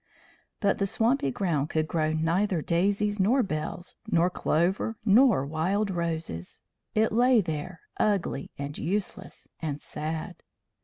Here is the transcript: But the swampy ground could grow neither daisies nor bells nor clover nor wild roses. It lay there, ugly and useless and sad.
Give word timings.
But 0.61 0.79
the 0.79 0.87
swampy 0.87 1.31
ground 1.31 1.69
could 1.69 1.87
grow 1.87 2.11
neither 2.11 2.63
daisies 2.63 3.19
nor 3.19 3.43
bells 3.43 3.97
nor 4.07 4.31
clover 4.31 4.97
nor 5.05 5.45
wild 5.45 5.91
roses. 5.91 6.63
It 6.95 7.11
lay 7.13 7.39
there, 7.39 7.81
ugly 7.99 8.49
and 8.57 8.75
useless 8.75 9.47
and 9.59 9.79
sad. 9.79 10.41